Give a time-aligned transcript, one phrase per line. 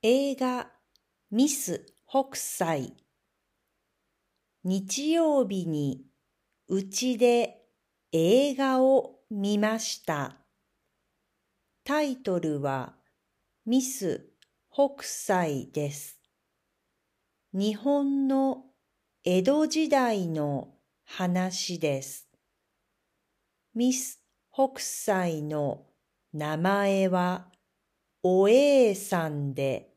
[0.00, 0.70] 映画
[1.32, 2.94] ミス北斎
[4.62, 6.04] 日曜日に
[6.68, 7.64] うちで
[8.12, 10.36] 映画を見ました。
[11.82, 12.94] タイトルは
[13.66, 14.24] ミス
[14.72, 16.20] 北斎です。
[17.52, 18.66] 日本の
[19.24, 20.76] 江戸時代の
[21.06, 22.28] 話です。
[23.74, 24.22] ミス
[24.52, 25.86] 北斎の
[26.32, 27.50] 名前は
[28.24, 29.94] おえいさんで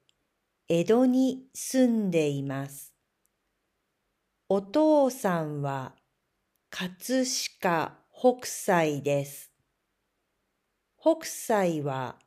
[0.69, 2.93] 江戸に住んでいます。
[4.47, 5.95] お父さんは
[6.69, 7.23] 葛
[7.59, 9.51] 飾北斎です。
[10.99, 12.19] 北斎は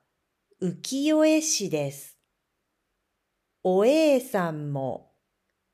[0.61, 2.19] 浮世絵師です。
[3.63, 5.13] おえいさんも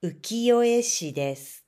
[0.02, 1.64] 浮世絵師です。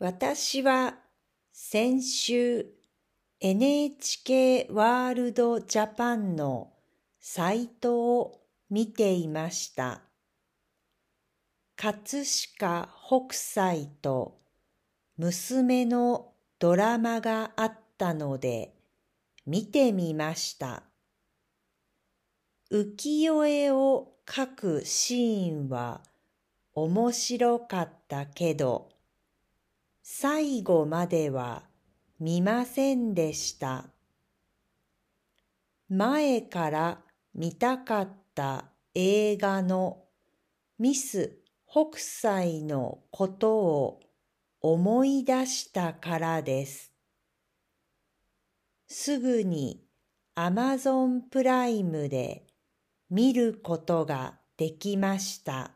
[0.00, 0.98] 私は
[1.52, 2.81] 先週
[3.44, 6.70] NHK ワールドジャパンの
[7.18, 10.02] サイトを見ていました。
[11.74, 12.22] 葛
[12.56, 14.38] 飾北斎と
[15.16, 18.76] 娘のドラマがあったので
[19.44, 20.84] 見てみました。
[22.70, 26.00] 浮世絵を描くシーンは
[26.74, 28.90] 面白かったけど
[30.04, 31.71] 最後までは
[32.22, 33.86] 見ませんでした。
[35.88, 36.98] 前から
[37.34, 40.04] 見たかった映画の
[40.78, 44.00] ミス北斎のことを
[44.60, 46.92] 思い出したからです。
[48.86, 49.82] すぐに
[50.36, 52.46] アマゾンプライムで
[53.10, 55.72] 見ることができました。